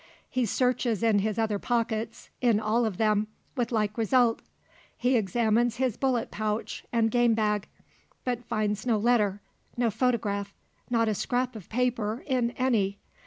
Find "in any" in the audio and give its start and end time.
12.25-12.97